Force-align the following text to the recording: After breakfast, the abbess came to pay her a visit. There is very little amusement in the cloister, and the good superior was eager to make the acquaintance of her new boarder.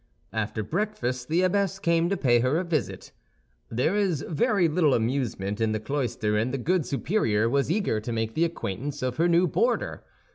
After 0.33 0.63
breakfast, 0.63 1.27
the 1.27 1.43
abbess 1.43 1.77
came 1.77 2.09
to 2.09 2.17
pay 2.17 2.39
her 2.39 2.57
a 2.57 2.63
visit. 2.63 3.11
There 3.69 3.95
is 3.95 4.25
very 4.27 4.67
little 4.67 4.95
amusement 4.95 5.61
in 5.61 5.73
the 5.73 5.79
cloister, 5.79 6.35
and 6.35 6.51
the 6.51 6.57
good 6.57 6.87
superior 6.87 7.47
was 7.47 7.69
eager 7.69 7.99
to 8.01 8.11
make 8.11 8.33
the 8.33 8.45
acquaintance 8.45 9.03
of 9.03 9.17
her 9.17 9.27
new 9.27 9.47
boarder. 9.47 10.03